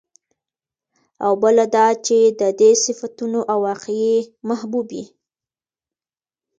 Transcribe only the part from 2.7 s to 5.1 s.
صفتونو او واقعي محبوبې